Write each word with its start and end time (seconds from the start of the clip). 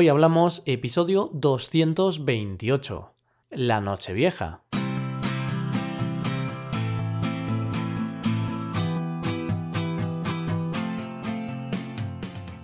Hoy 0.00 0.06
hablamos 0.08 0.62
episodio 0.64 1.28
228, 1.32 3.10
La 3.50 3.80
Nochevieja. 3.80 4.62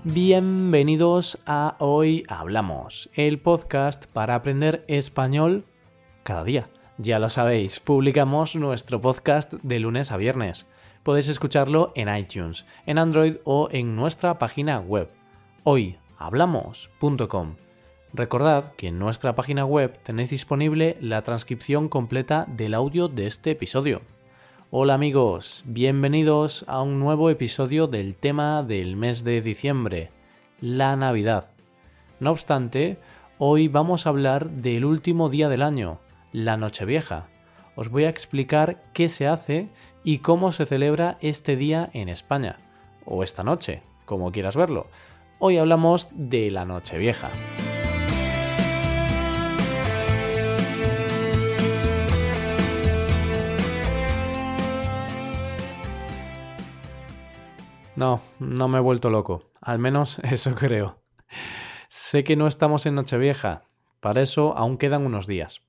Bienvenidos 0.05 1.41
a 1.45 1.75
Hoy 1.81 2.23
Hablamos, 2.29 3.11
el 3.15 3.41
podcast 3.41 4.07
para 4.07 4.37
aprender 4.37 4.85
español 4.87 5.65
cada 6.23 6.45
día. 6.45 6.69
Ya 6.99 7.19
lo 7.19 7.31
sabéis, 7.31 7.81
publicamos 7.81 8.55
nuestro 8.55 9.01
podcast 9.01 9.55
de 9.55 9.81
lunes 9.81 10.13
a 10.13 10.17
viernes. 10.17 10.69
Podéis 11.03 11.29
escucharlo 11.29 11.91
en 11.97 12.17
iTunes, 12.17 12.65
en 12.87 12.99
Android 12.99 13.39
o 13.43 13.69
en 13.73 13.97
nuestra 13.97 14.39
página 14.39 14.79
web 14.79 15.11
hoyhablamos.com. 16.25 17.57
Recordad 18.15 18.73
que 18.75 18.89
en 18.89 18.99
nuestra 18.99 19.35
página 19.35 19.67
web 19.67 19.99
tenéis 20.03 20.31
disponible 20.31 20.97
la 21.01 21.23
transcripción 21.23 21.89
completa 21.89 22.47
del 22.49 22.75
audio 22.75 23.09
de 23.09 23.27
este 23.27 23.51
episodio. 23.51 24.01
Hola 24.71 24.95
amigos, 24.95 25.65
bienvenidos 25.67 26.65
a 26.67 26.81
un 26.81 26.99
nuevo 26.99 27.29
episodio 27.29 27.89
del 27.89 28.15
tema 28.15 28.63
del 28.63 28.97
mes 28.97 29.23
de 29.23 29.43
diciembre, 29.43 30.11
la 30.61 30.97
Navidad. 30.97 31.51
No 32.21 32.31
obstante, 32.31 32.97
hoy 33.39 33.69
vamos 33.69 34.07
a 34.07 34.09
hablar 34.09 34.49
del 34.49 34.85
último 34.87 35.29
día 35.29 35.49
del 35.49 35.63
año, 35.63 35.99
la 36.33 36.57
Nochevieja. 36.57 37.27
Os 37.77 37.91
voy 37.91 38.05
a 38.05 38.09
explicar 38.09 38.83
qué 38.95 39.09
se 39.09 39.27
hace 39.27 39.69
y 40.05 40.19
cómo 40.19 40.53
se 40.53 40.65
celebra 40.65 41.19
este 41.21 41.57
día 41.57 41.91
en 41.93 42.09
España, 42.09 42.57
o 43.05 43.23
esta 43.23 43.43
noche, 43.43 43.83
como 44.07 44.33
quieras 44.33 44.57
verlo. 44.57 44.87
Hoy 45.47 45.59
hablamos 45.59 46.09
de 46.11 46.51
la 46.51 46.65
Nochevieja. 46.65 47.31
No, 57.95 58.23
no 58.39 58.69
me 58.69 58.79
he 58.79 58.81
vuelto 58.81 59.11
loco. 59.11 59.51
Al 59.61 59.79
menos 59.79 60.19
eso 60.23 60.55
creo. 60.55 61.03
Sé 61.91 62.25
que 62.25 62.37
no 62.37 62.47
estamos 62.47 62.87
en 62.87 62.95
Nochevieja. 62.95 63.65
Para 64.01 64.23
eso 64.23 64.57
aún 64.57 64.79
quedan 64.79 65.05
unos 65.05 65.27
días. 65.27 65.61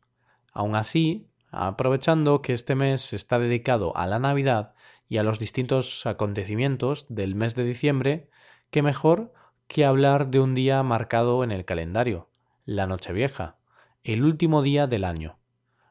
Aún 0.54 0.78
así, 0.78 1.28
aprovechando 1.52 2.42
que 2.42 2.54
este 2.54 2.76
mes 2.76 3.12
está 3.12 3.40
dedicado 3.40 3.92
a 3.98 4.08
la 4.08 4.20
Navidad 4.20 4.74
y 5.10 5.18
a 5.18 5.24
los 5.24 5.38
distintos 5.38 6.06
acontecimientos 6.06 7.08
del 7.10 7.36
mes 7.36 7.56
de 7.56 7.66
diciembre, 7.66 8.30
qué 8.72 8.82
mejor 8.82 9.34
que 9.68 9.86
hablar 9.86 10.30
de 10.30 10.40
un 10.40 10.56
día 10.56 10.82
marcado 10.84 11.44
en 11.44 11.52
el 11.52 11.66
calendario, 11.66 12.30
la 12.66 12.88
Nochevieja, 12.88 13.58
el 14.04 14.24
último 14.24 14.62
día 14.62 14.88
del 14.88 15.04
año. 15.04 15.38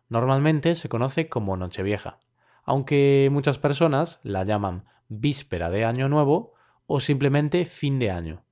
Normalmente 0.09 0.75
se 0.75 0.89
conoce 0.89 1.29
como 1.29 1.57
Nochevieja, 1.57 2.19
aunque 2.65 3.29
muchas 3.33 3.59
personas 3.59 4.21
la 4.23 4.45
llaman 4.45 4.85
víspera 5.09 5.71
de 5.71 5.85
Año 5.85 6.09
Nuevo 6.09 6.55
o 6.87 7.01
simplemente 7.01 7.65
fin 7.65 7.99
de 7.99 8.11
año. 8.11 8.45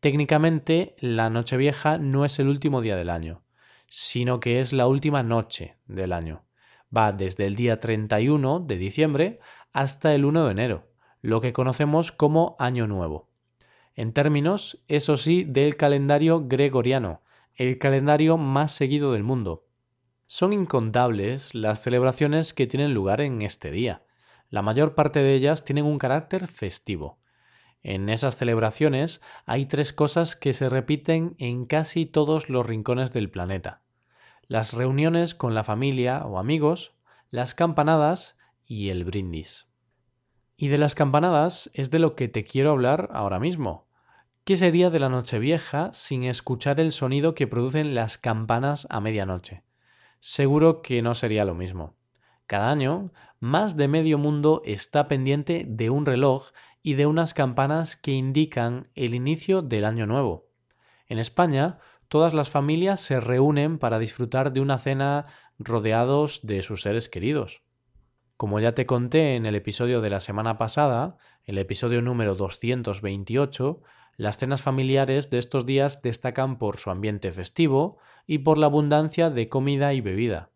Técnicamente, 0.00 0.96
la 0.98 1.28
Nochevieja 1.28 1.98
no 1.98 2.24
es 2.24 2.38
el 2.38 2.48
último 2.48 2.80
día 2.80 2.96
del 2.96 3.10
año, 3.10 3.42
sino 3.86 4.40
que 4.40 4.60
es 4.60 4.72
la 4.72 4.86
última 4.86 5.22
noche 5.22 5.76
del 5.86 6.12
año. 6.12 6.44
Va 6.96 7.12
desde 7.12 7.46
el 7.46 7.54
día 7.54 7.80
31 7.80 8.60
de 8.60 8.76
diciembre 8.76 9.36
hasta 9.72 10.14
el 10.14 10.24
1 10.24 10.46
de 10.46 10.50
enero, 10.50 10.88
lo 11.20 11.40
que 11.40 11.52
conocemos 11.52 12.12
como 12.12 12.56
Año 12.58 12.86
Nuevo. 12.86 13.29
En 14.00 14.14
términos, 14.14 14.82
eso 14.88 15.18
sí, 15.18 15.44
del 15.44 15.76
calendario 15.76 16.48
gregoriano, 16.48 17.20
el 17.54 17.76
calendario 17.76 18.38
más 18.38 18.72
seguido 18.72 19.12
del 19.12 19.24
mundo. 19.24 19.66
Son 20.26 20.54
incontables 20.54 21.54
las 21.54 21.82
celebraciones 21.82 22.54
que 22.54 22.66
tienen 22.66 22.94
lugar 22.94 23.20
en 23.20 23.42
este 23.42 23.70
día, 23.70 24.02
la 24.48 24.62
mayor 24.62 24.94
parte 24.94 25.20
de 25.20 25.34
ellas 25.34 25.66
tienen 25.66 25.84
un 25.84 25.98
carácter 25.98 26.46
festivo. 26.46 27.18
En 27.82 28.08
esas 28.08 28.36
celebraciones 28.36 29.20
hay 29.44 29.66
tres 29.66 29.92
cosas 29.92 30.34
que 30.34 30.54
se 30.54 30.70
repiten 30.70 31.34
en 31.36 31.66
casi 31.66 32.06
todos 32.06 32.48
los 32.48 32.64
rincones 32.64 33.12
del 33.12 33.30
planeta. 33.30 33.82
Las 34.48 34.72
reuniones 34.72 35.34
con 35.34 35.54
la 35.54 35.62
familia 35.62 36.24
o 36.24 36.38
amigos, 36.38 36.94
las 37.30 37.54
campanadas 37.54 38.38
y 38.64 38.88
el 38.88 39.04
brindis. 39.04 39.66
Y 40.56 40.68
de 40.68 40.78
las 40.78 40.94
campanadas 40.94 41.70
es 41.74 41.90
de 41.90 41.98
lo 41.98 42.16
que 42.16 42.28
te 42.28 42.44
quiero 42.44 42.70
hablar 42.70 43.10
ahora 43.12 43.38
mismo. 43.38 43.89
¿Qué 44.44 44.56
sería 44.56 44.90
de 44.90 44.98
la 44.98 45.10
Nochevieja 45.10 45.92
sin 45.92 46.24
escuchar 46.24 46.80
el 46.80 46.92
sonido 46.92 47.34
que 47.34 47.46
producen 47.46 47.94
las 47.94 48.16
campanas 48.16 48.86
a 48.90 49.00
medianoche? 49.00 49.64
Seguro 50.18 50.80
que 50.80 51.02
no 51.02 51.14
sería 51.14 51.44
lo 51.44 51.54
mismo. 51.54 51.94
Cada 52.46 52.70
año, 52.70 53.12
más 53.38 53.76
de 53.76 53.86
medio 53.86 54.18
mundo 54.18 54.62
está 54.64 55.08
pendiente 55.08 55.64
de 55.68 55.90
un 55.90 56.06
reloj 56.06 56.48
y 56.82 56.94
de 56.94 57.06
unas 57.06 57.34
campanas 57.34 57.96
que 57.96 58.12
indican 58.12 58.88
el 58.94 59.14
inicio 59.14 59.62
del 59.62 59.84
año 59.84 60.06
nuevo. 60.06 60.48
En 61.06 61.18
España, 61.18 61.78
todas 62.08 62.32
las 62.34 62.50
familias 62.50 63.00
se 63.00 63.20
reúnen 63.20 63.78
para 63.78 63.98
disfrutar 63.98 64.52
de 64.52 64.60
una 64.60 64.78
cena 64.78 65.26
rodeados 65.58 66.40
de 66.42 66.62
sus 66.62 66.82
seres 66.82 67.08
queridos. 67.08 67.62
Como 68.36 68.58
ya 68.58 68.72
te 68.74 68.86
conté 68.86 69.36
en 69.36 69.44
el 69.44 69.54
episodio 69.54 70.00
de 70.00 70.08
la 70.08 70.20
semana 70.20 70.56
pasada, 70.56 71.18
el 71.44 71.58
episodio 71.58 72.00
número 72.00 72.34
228, 72.34 73.82
las 74.16 74.38
cenas 74.38 74.62
familiares 74.62 75.30
de 75.30 75.38
estos 75.38 75.66
días 75.66 76.02
destacan 76.02 76.58
por 76.58 76.76
su 76.76 76.90
ambiente 76.90 77.32
festivo 77.32 77.98
y 78.26 78.38
por 78.38 78.58
la 78.58 78.66
abundancia 78.66 79.30
de 79.30 79.48
comida 79.48 79.94
y 79.94 80.00
bebida 80.00 80.50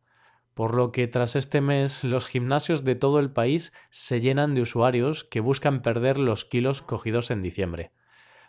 por 0.54 0.74
lo 0.74 0.92
que 0.92 1.08
tras 1.08 1.36
este 1.36 1.60
mes 1.60 2.04
los 2.04 2.26
gimnasios 2.26 2.84
de 2.84 2.94
todo 2.94 3.18
el 3.18 3.30
país 3.30 3.72
se 3.90 4.20
llenan 4.20 4.54
de 4.54 4.62
usuarios 4.62 5.24
que 5.24 5.40
buscan 5.40 5.82
perder 5.82 6.16
los 6.16 6.44
kilos 6.44 6.80
cogidos 6.80 7.30
en 7.30 7.42
diciembre. 7.42 7.90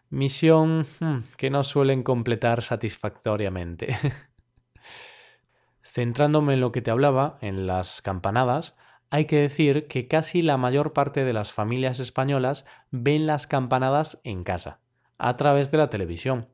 Misión 0.10 0.86
hmm, 1.00 1.18
que 1.36 1.50
no 1.50 1.64
suelen 1.64 2.04
completar 2.04 2.62
satisfactoriamente. 2.62 3.98
Centrándome 5.82 6.54
en 6.54 6.62
lo 6.62 6.72
que 6.72 6.82
te 6.82 6.92
hablaba, 6.92 7.38
en 7.42 7.66
las 7.66 8.02
campanadas, 8.02 8.76
hay 9.10 9.26
que 9.26 9.38
decir 9.38 9.88
que 9.88 10.08
casi 10.08 10.42
la 10.42 10.58
mayor 10.58 10.94
parte 10.94 11.24
de 11.24 11.34
las 11.34 11.54
familias 11.54 12.00
españolas 12.00 12.66
ven 12.92 13.26
las 13.26 13.48
campanadas 13.48 14.20
en 14.24 14.44
casa, 14.44 14.80
a 15.18 15.38
través 15.38 15.72
de 15.72 15.78
la 15.78 15.90
televisión. 15.90 16.50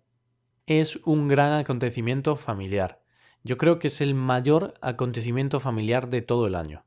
Es 0.66 0.98
un 1.06 1.28
gran 1.28 1.54
acontecimiento 1.54 2.36
familiar 2.36 3.02
yo 3.44 3.58
creo 3.58 3.80
que 3.80 3.88
es 3.88 4.02
el 4.02 4.14
mayor 4.14 4.76
acontecimiento 4.82 5.60
familiar 5.60 6.10
de 6.10 6.22
todo 6.22 6.46
el 6.48 6.56
año. 6.56 6.84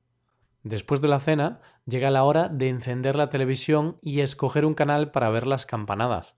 Después 0.62 1.00
de 1.00 1.08
la 1.08 1.20
cena, 1.20 1.60
llega 1.84 2.10
la 2.10 2.24
hora 2.24 2.48
de 2.48 2.68
encender 2.68 3.16
la 3.16 3.28
televisión 3.28 3.98
y 4.00 4.20
escoger 4.20 4.64
un 4.64 4.74
canal 4.74 5.10
para 5.10 5.30
ver 5.30 5.46
las 5.46 5.66
campanadas. 5.66 6.36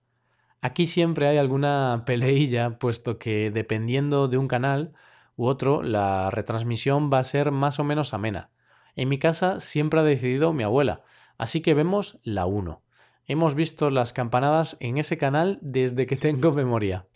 Aquí 0.63 0.87
siempre 0.87 1.29
hay 1.29 1.37
alguna 1.37 2.03
peleilla, 2.07 2.79
puesto 2.79 3.19
que 3.19 3.51
dependiendo 3.51 4.27
de 4.27 4.39
un 4.39 4.49
canal 4.49 4.91
u 5.37 5.47
otro, 5.47 5.83
la 5.83 6.31
retransmisión 6.31 7.11
va 7.13 7.19
a 7.19 7.25
ser 7.25 7.53
más 7.53 7.79
o 7.79 7.85
menos 7.85 8.15
amena. 8.15 8.51
En 8.97 9.11
mi 9.11 9.19
casa 9.19 9.61
siempre 9.61 10.01
ha 10.01 10.03
decidido 10.03 10.55
mi 10.55 10.63
abuela, 10.63 11.03
así 11.37 11.61
que 11.61 11.75
vemos 11.75 12.19
la 12.23 12.47
1. 12.47 12.83
Hemos 13.29 13.57
visto 13.57 13.91
las 13.91 14.13
campanadas 14.13 14.77
en 14.79 14.99
ese 14.99 15.19
canal 15.19 15.59
desde 15.61 16.07
que 16.07 16.17
tengo 16.17 16.53
memoria. 16.53 17.07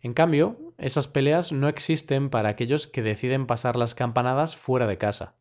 En 0.00 0.14
cambio, 0.14 0.56
esas 0.78 1.06
peleas 1.06 1.52
no 1.52 1.68
existen 1.68 2.30
para 2.30 2.48
aquellos 2.48 2.86
que 2.86 3.02
deciden 3.02 3.46
pasar 3.46 3.76
las 3.76 3.94
campanadas 3.94 4.56
fuera 4.56 4.86
de 4.86 4.96
casa, 4.96 5.34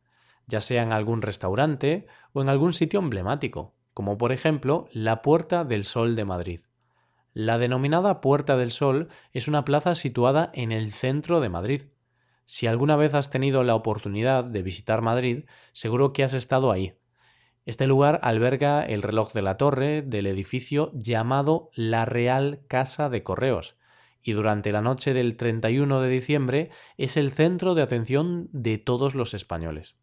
ya 0.45 0.59
sea 0.59 0.83
en 0.83 0.91
algún 0.91 1.21
restaurante 1.21 2.05
o 2.33 2.41
en 2.41 2.49
algún 2.49 2.73
sitio 2.73 2.99
emblemático, 2.99 3.75
como 3.93 4.17
por 4.17 4.33
ejemplo 4.33 4.89
la 4.91 5.21
Puerta 5.21 5.63
del 5.63 5.85
Sol 5.85 6.17
de 6.17 6.25
Madrid. 6.25 6.59
La 7.33 7.57
denominada 7.57 8.19
Puerta 8.19 8.57
del 8.57 8.71
Sol 8.71 9.07
es 9.31 9.47
una 9.47 9.63
plaza 9.63 9.95
situada 9.95 10.51
en 10.53 10.73
el 10.73 10.91
centro 10.91 11.39
de 11.39 11.49
Madrid. 11.49 11.81
Si 12.45 12.67
alguna 12.67 12.97
vez 12.97 13.15
has 13.15 13.29
tenido 13.29 13.63
la 13.63 13.75
oportunidad 13.75 14.43
de 14.43 14.63
visitar 14.63 15.01
Madrid, 15.01 15.45
seguro 15.71 16.11
que 16.11 16.25
has 16.25 16.33
estado 16.33 16.71
ahí. 16.71 16.93
Este 17.65 17.87
lugar 17.87 18.19
alberga 18.23 18.83
el 18.83 19.01
reloj 19.01 19.31
de 19.31 19.41
la 19.41 19.55
torre 19.55 20.01
del 20.01 20.27
edificio 20.27 20.91
llamado 20.93 21.69
la 21.73 22.03
Real 22.03 22.59
Casa 22.67 23.09
de 23.09 23.23
Correos, 23.23 23.77
y 24.21 24.33
durante 24.33 24.71
la 24.71 24.81
noche 24.81 25.13
del 25.13 25.37
31 25.37 26.01
de 26.01 26.09
diciembre 26.09 26.71
es 26.97 27.15
el 27.15 27.31
centro 27.31 27.73
de 27.73 27.81
atención 27.81 28.49
de 28.51 28.77
todos 28.77 29.15
los 29.15 29.33
españoles. 29.33 29.95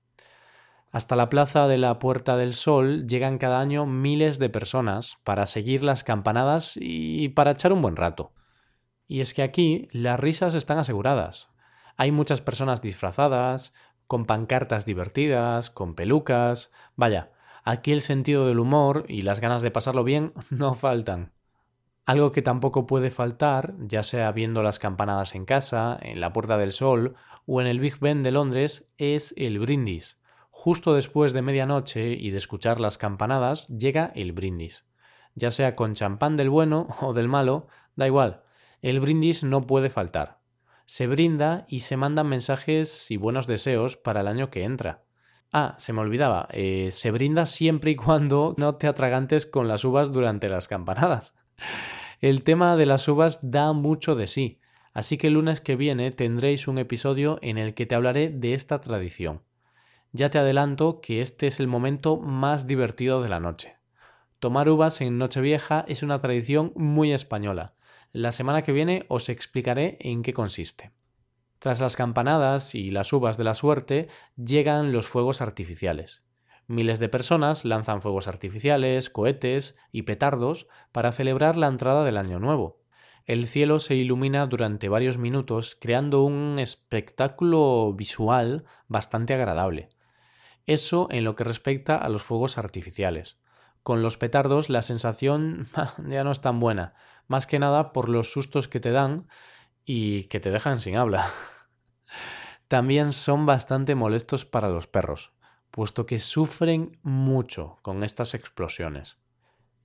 Hasta 0.90 1.16
la 1.16 1.28
plaza 1.28 1.68
de 1.68 1.78
la 1.78 1.98
Puerta 1.98 2.36
del 2.36 2.54
Sol 2.54 3.06
llegan 3.06 3.38
cada 3.38 3.60
año 3.60 3.86
miles 3.86 4.38
de 4.38 4.48
personas 4.48 5.18
para 5.22 5.46
seguir 5.46 5.84
las 5.84 6.02
campanadas 6.02 6.76
y 6.80 7.28
para 7.28 7.52
echar 7.52 7.72
un 7.72 7.82
buen 7.82 7.96
rato. 7.96 8.32
Y 9.06 9.20
es 9.20 9.34
que 9.34 9.42
aquí 9.42 9.88
las 9.92 10.18
risas 10.18 10.54
están 10.54 10.78
aseguradas. 10.78 11.48
Hay 11.96 12.10
muchas 12.10 12.40
personas 12.40 12.80
disfrazadas, 12.80 13.72
con 14.06 14.24
pancartas 14.24 14.84
divertidas, 14.86 15.70
con 15.70 15.94
pelucas. 15.94 16.72
Vaya, 16.96 17.30
aquí 17.64 17.92
el 17.92 18.00
sentido 18.00 18.46
del 18.46 18.58
humor 18.58 19.04
y 19.08 19.22
las 19.22 19.40
ganas 19.40 19.62
de 19.62 19.70
pasarlo 19.70 20.04
bien 20.04 20.32
no 20.50 20.74
faltan. 20.74 21.32
Algo 22.06 22.32
que 22.32 22.42
tampoco 22.42 22.86
puede 22.86 23.10
faltar, 23.10 23.74
ya 23.78 24.02
sea 24.02 24.32
viendo 24.32 24.62
las 24.62 24.78
campanadas 24.78 25.34
en 25.34 25.44
casa, 25.44 25.98
en 26.02 26.20
la 26.20 26.32
Puerta 26.32 26.58
del 26.58 26.72
Sol 26.72 27.14
o 27.46 27.60
en 27.60 27.66
el 27.66 27.78
Big 27.78 28.00
Ben 28.00 28.22
de 28.22 28.32
Londres, 28.32 28.88
es 28.98 29.32
el 29.36 29.58
brindis. 29.58 30.18
Justo 30.50 30.94
después 30.94 31.32
de 31.32 31.42
medianoche 31.42 32.12
y 32.12 32.30
de 32.30 32.38
escuchar 32.38 32.80
las 32.80 32.98
campanadas 32.98 33.68
llega 33.68 34.12
el 34.14 34.32
brindis. 34.32 34.84
Ya 35.34 35.50
sea 35.50 35.76
con 35.76 35.94
champán 35.94 36.36
del 36.36 36.50
bueno 36.50 36.88
o 37.00 37.12
del 37.12 37.28
malo, 37.28 37.68
da 37.96 38.06
igual, 38.06 38.42
el 38.82 39.00
brindis 39.00 39.44
no 39.44 39.66
puede 39.66 39.90
faltar. 39.90 40.40
Se 40.86 41.06
brinda 41.06 41.66
y 41.68 41.80
se 41.80 41.96
mandan 41.96 42.28
mensajes 42.28 43.10
y 43.10 43.16
buenos 43.16 43.46
deseos 43.46 43.96
para 43.96 44.22
el 44.22 44.26
año 44.26 44.50
que 44.50 44.64
entra. 44.64 45.04
Ah, 45.52 45.74
se 45.78 45.92
me 45.92 46.00
olvidaba, 46.00 46.46
eh, 46.52 46.90
se 46.92 47.10
brinda 47.10 47.44
siempre 47.44 47.90
y 47.90 47.96
cuando 47.96 48.54
no 48.56 48.76
te 48.76 48.86
atragantes 48.86 49.46
con 49.46 49.66
las 49.66 49.84
uvas 49.84 50.12
durante 50.12 50.48
las 50.48 50.68
campanadas. 50.68 51.34
El 52.20 52.44
tema 52.44 52.76
de 52.76 52.86
las 52.86 53.08
uvas 53.08 53.40
da 53.42 53.72
mucho 53.72 54.14
de 54.14 54.28
sí, 54.28 54.60
así 54.92 55.18
que 55.18 55.26
el 55.26 55.34
lunes 55.34 55.60
que 55.60 55.74
viene 55.74 56.12
tendréis 56.12 56.68
un 56.68 56.78
episodio 56.78 57.38
en 57.42 57.58
el 57.58 57.74
que 57.74 57.86
te 57.86 57.96
hablaré 57.96 58.30
de 58.30 58.54
esta 58.54 58.80
tradición. 58.80 59.42
Ya 60.12 60.28
te 60.28 60.38
adelanto 60.38 61.00
que 61.00 61.20
este 61.20 61.48
es 61.48 61.58
el 61.58 61.66
momento 61.66 62.16
más 62.16 62.68
divertido 62.68 63.20
de 63.20 63.28
la 63.28 63.40
noche. 63.40 63.76
Tomar 64.38 64.68
uvas 64.68 65.00
en 65.00 65.18
Nochevieja 65.18 65.84
es 65.88 66.04
una 66.04 66.20
tradición 66.20 66.72
muy 66.76 67.12
española. 67.12 67.74
La 68.12 68.30
semana 68.30 68.62
que 68.62 68.72
viene 68.72 69.04
os 69.08 69.28
explicaré 69.28 69.98
en 70.00 70.22
qué 70.22 70.32
consiste. 70.32 70.92
Tras 71.60 71.78
las 71.78 71.94
campanadas 71.94 72.74
y 72.74 72.90
las 72.90 73.12
uvas 73.12 73.36
de 73.36 73.44
la 73.44 73.52
suerte 73.52 74.08
llegan 74.34 74.92
los 74.92 75.06
fuegos 75.06 75.42
artificiales. 75.42 76.22
Miles 76.66 76.98
de 77.00 77.10
personas 77.10 77.66
lanzan 77.66 78.00
fuegos 78.00 78.28
artificiales, 78.28 79.10
cohetes 79.10 79.76
y 79.92 80.02
petardos 80.02 80.68
para 80.90 81.12
celebrar 81.12 81.56
la 81.56 81.66
entrada 81.66 82.02
del 82.02 82.16
año 82.16 82.38
nuevo. 82.38 82.80
El 83.26 83.46
cielo 83.46 83.78
se 83.78 83.94
ilumina 83.94 84.46
durante 84.46 84.88
varios 84.88 85.18
minutos 85.18 85.76
creando 85.78 86.22
un 86.22 86.58
espectáculo 86.58 87.92
visual 87.92 88.64
bastante 88.88 89.34
agradable. 89.34 89.90
Eso 90.64 91.08
en 91.10 91.24
lo 91.24 91.36
que 91.36 91.44
respecta 91.44 91.98
a 91.98 92.08
los 92.08 92.22
fuegos 92.22 92.56
artificiales. 92.56 93.36
Con 93.82 94.00
los 94.00 94.16
petardos 94.16 94.70
la 94.70 94.80
sensación 94.80 95.68
ya 96.08 96.24
no 96.24 96.30
es 96.30 96.40
tan 96.40 96.58
buena, 96.58 96.94
más 97.28 97.46
que 97.46 97.58
nada 97.58 97.92
por 97.92 98.08
los 98.08 98.32
sustos 98.32 98.66
que 98.66 98.80
te 98.80 98.92
dan 98.92 99.26
y 99.84 100.24
que 100.24 100.40
te 100.40 100.50
dejan 100.50 100.80
sin 100.80 100.96
habla. 100.96 101.26
También 102.68 103.12
son 103.12 103.46
bastante 103.46 103.94
molestos 103.94 104.44
para 104.44 104.68
los 104.68 104.86
perros, 104.86 105.32
puesto 105.70 106.06
que 106.06 106.18
sufren 106.18 106.98
mucho 107.02 107.78
con 107.82 108.04
estas 108.04 108.34
explosiones. 108.34 109.18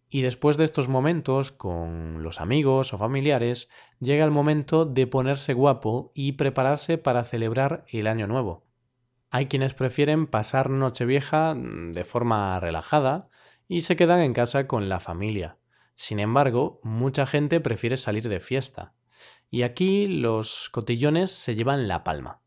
Y 0.10 0.22
después 0.22 0.58
de 0.58 0.64
estos 0.64 0.88
momentos, 0.88 1.52
con 1.52 2.22
los 2.24 2.40
amigos 2.40 2.94
o 2.94 2.98
familiares, 2.98 3.70
llega 4.00 4.24
el 4.24 4.32
momento 4.32 4.86
de 4.86 5.08
ponerse 5.08 5.54
guapo 5.54 6.12
y 6.14 6.34
prepararse 6.34 6.98
para 6.98 7.24
celebrar 7.24 7.86
el 7.92 8.08
año 8.08 8.28
nuevo. 8.28 8.66
Hay 9.32 9.48
quienes 9.48 9.74
prefieren 9.74 10.28
pasar 10.28 10.70
Nochevieja 10.70 11.56
mm, 11.56 11.92
de 11.92 12.04
forma 12.04 12.60
relajada 12.60 13.28
y 13.68 13.82
se 13.82 13.96
quedan 13.96 14.22
en 14.22 14.34
casa 14.34 14.68
con 14.68 14.88
la 14.88 15.00
familia. 15.00 15.58
Sin 15.96 16.20
embargo, 16.20 16.80
mucha 16.84 17.26
gente 17.26 17.60
prefiere 17.60 17.98
salir 17.98 18.30
de 18.30 18.40
fiesta. 18.40 18.94
Y 19.50 19.64
aquí 19.64 20.08
los 20.08 20.70
cotillones 20.70 21.32
se 21.32 21.56
llevan 21.56 21.88
la 21.88 22.04
palma. 22.04 22.42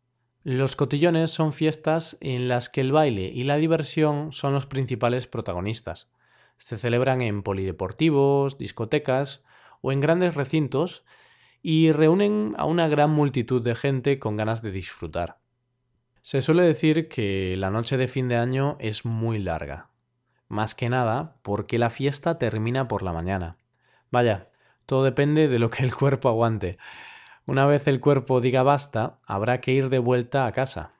Los 0.44 0.76
cotillones 0.76 1.30
son 1.30 1.52
fiestas 1.52 2.16
en 2.20 2.48
las 2.48 2.68
que 2.68 2.80
el 2.80 2.92
baile 2.92 3.30
y 3.34 3.44
la 3.44 3.56
diversión 3.56 4.32
son 4.32 4.54
los 4.54 4.66
principales 4.66 5.26
protagonistas. 5.26 6.08
Se 6.56 6.78
celebran 6.78 7.20
en 7.20 7.42
polideportivos, 7.42 8.56
discotecas 8.56 9.44
o 9.80 9.92
en 9.92 10.00
grandes 10.00 10.34
recintos 10.34 11.04
y 11.62 11.92
reúnen 11.92 12.54
a 12.56 12.64
una 12.64 12.88
gran 12.88 13.10
multitud 13.10 13.62
de 13.62 13.74
gente 13.74 14.18
con 14.18 14.36
ganas 14.36 14.62
de 14.62 14.70
disfrutar. 14.70 15.38
Se 16.22 16.42
suele 16.42 16.62
decir 16.62 17.08
que 17.08 17.56
la 17.56 17.70
noche 17.70 17.96
de 17.96 18.08
fin 18.08 18.28
de 18.28 18.36
año 18.36 18.76
es 18.80 19.04
muy 19.04 19.38
larga, 19.38 19.88
más 20.48 20.74
que 20.74 20.88
nada 20.88 21.36
porque 21.42 21.78
la 21.78 21.90
fiesta 21.90 22.38
termina 22.38 22.88
por 22.88 23.02
la 23.02 23.12
mañana. 23.12 23.56
Vaya, 24.10 24.50
todo 24.88 25.05
depende 25.05 25.49
de 25.49 25.58
lo 25.58 25.69
que 25.69 25.82
el 25.85 25.94
cuerpo 25.94 26.31
aguante. 26.31 26.79
Una 27.44 27.67
vez 27.67 27.87
el 27.87 28.00
cuerpo 28.00 28.40
diga 28.40 28.62
basta, 28.62 29.19
habrá 29.26 29.61
que 29.61 29.73
ir 29.73 29.90
de 29.90 29.99
vuelta 29.99 30.46
a 30.46 30.52
casa. 30.52 30.93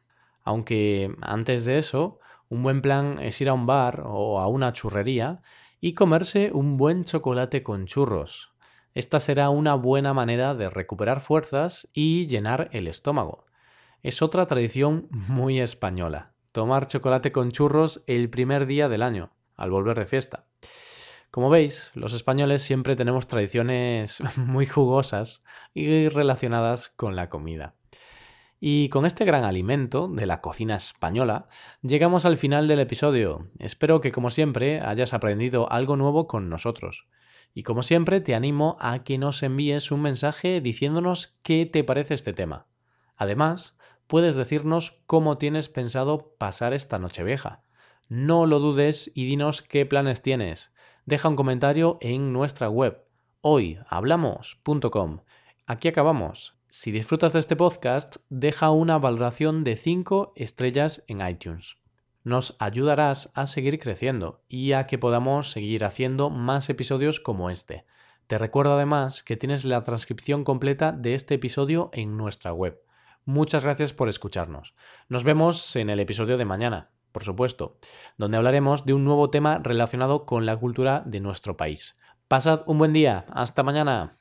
Aunque 0.45 1.17
antes 1.23 1.65
de 1.65 1.79
eso, 1.79 2.21
un 2.51 2.63
buen 2.63 2.83
plan 2.83 3.19
es 3.19 3.41
ir 3.41 3.49
a 3.49 3.55
un 3.55 3.65
bar 3.65 4.03
o 4.05 4.41
a 4.41 4.47
una 4.47 4.75
churrería 4.75 5.41
y 5.81 5.95
comerse 5.95 6.51
un 6.53 6.77
buen 6.77 7.05
chocolate 7.05 7.63
con 7.63 7.87
churros. 7.87 8.53
Esta 8.93 9.21
será 9.21 9.49
una 9.49 9.75
buena 9.75 10.13
manera 10.13 10.55
de 10.55 10.69
recuperar 10.69 11.21
fuerzas 11.21 11.89
y 11.95 12.27
llenar 12.27 12.69
el 12.73 12.89
estómago. 12.89 13.47
Es 14.03 14.21
otra 14.21 14.45
tradición 14.45 15.09
muy 15.11 15.61
española, 15.61 16.33
tomar 16.53 16.89
chocolate 16.89 17.33
con 17.33 17.53
churros 17.53 18.05
el 18.07 18.29
primer 18.29 18.67
día 18.67 18.91
del 18.91 19.03
año 19.03 19.31
al 19.57 19.71
volver 19.71 19.99
de 19.99 20.05
fiesta. 20.05 20.45
Como 21.31 21.51
veis, 21.51 21.91
los 21.95 22.15
españoles 22.15 22.63
siempre 22.63 22.97
tenemos 22.97 23.27
tradiciones 23.27 24.23
muy 24.37 24.67
jugosas 24.67 25.43
y 25.75 26.09
relacionadas 26.09 26.89
con 26.89 27.17
la 27.17 27.29
comida. 27.29 27.75
Y 28.61 28.89
con 28.89 29.07
este 29.07 29.25
gran 29.25 29.45
alimento 29.45 30.09
de 30.09 30.27
la 30.27 30.41
cocina 30.41 30.75
española, 30.75 31.49
llegamos 31.83 32.25
al 32.25 32.37
final 32.37 32.67
del 32.67 32.81
episodio. 32.81 33.49
Espero 33.61 34.01
que, 34.01 34.11
como 34.11 34.31
siempre, 34.31 34.81
hayas 34.81 35.15
aprendido 35.15 35.71
algo 35.71 35.97
nuevo 35.97 36.27
con 36.27 36.49
nosotros. 36.49 37.07
Y 37.55 37.63
como 37.63 37.83
siempre, 37.83 38.21
te 38.21 38.35
animo 38.35 38.77
a 38.81 39.05
que 39.05 39.19
nos 39.19 39.43
envíes 39.43 39.93
un 39.93 40.03
mensaje 40.03 40.61
diciéndonos 40.61 41.39
qué 41.43 41.67
te 41.67 41.85
parece 41.85 42.15
este 42.15 42.33
tema. 42.33 42.67
Además, 43.17 43.77
puedes 44.09 44.35
decirnos 44.35 45.03
cómo 45.07 45.39
tienes 45.39 45.69
pensado 45.69 46.35
pasar 46.39 46.73
esta 46.73 46.99
noche 46.99 47.23
vieja. 47.23 47.63
No 48.09 48.47
lo 48.47 48.59
dudes 48.59 49.13
y 49.15 49.27
dinos 49.27 49.63
qué 49.63 49.87
planes 49.87 50.23
tienes. 50.23 50.73
Deja 51.09 51.27
un 51.27 51.37
comentario 51.37 51.97
en 52.03 52.35
nuestra 52.35 52.69
web 52.69 53.03
hoyhablamos.com. 53.41 55.21
Aquí 55.67 55.89
acabamos. 55.89 56.59
Si 56.69 56.93
disfrutas 56.93 57.33
de 57.33 57.39
este 57.39 57.57
podcast, 57.57 58.17
deja 58.29 58.71
una 58.73 58.99
valoración 58.99 59.65
de 59.65 59.79
5 59.79 60.35
estrellas 60.37 61.03
en 61.07 61.27
iTunes. 61.27 61.79
Nos 62.25 62.57
ayudarás 62.59 63.31
a 63.33 63.47
seguir 63.47 63.79
creciendo 63.79 64.43
y 64.51 64.73
a 64.73 64.87
que 64.87 64.99
podamos 64.99 65.51
seguir 65.51 65.87
haciendo 65.87 66.29
más 66.29 66.69
episodios 66.69 67.21
como 67.21 67.49
este. 67.49 67.87
Te 68.27 68.37
recuerdo 68.37 68.75
además 68.75 69.23
que 69.23 69.39
tienes 69.39 69.65
la 69.65 69.83
transcripción 69.85 70.45
completa 70.45 70.93
de 70.93 71.15
este 71.15 71.37
episodio 71.37 71.89
en 71.95 72.19
nuestra 72.19 72.53
web. 72.53 72.83
Muchas 73.25 73.65
gracias 73.65 73.95
por 73.95 74.11
escucharnos. 74.11 74.75
Nos 75.09 75.25
vemos 75.25 75.75
en 75.75 75.89
el 75.89 76.01
episodio 76.01 76.37
de 76.37 76.45
mañana 76.45 76.91
por 77.13 77.25
supuesto, 77.25 77.79
donde 78.17 78.37
hablaremos 78.37 78.85
de 78.85 78.95
un 78.95 79.05
nuevo 79.05 79.31
tema 79.31 79.59
relacionado 79.63 80.27
con 80.27 80.47
la 80.47 80.57
cultura 80.57 81.03
de 81.07 81.21
nuestro 81.21 81.57
país. 81.57 81.97
Pasad 82.29 82.63
un 82.67 82.79
buen 82.79 82.93
día. 82.93 83.25
Hasta 83.31 83.63
mañana. 83.63 84.18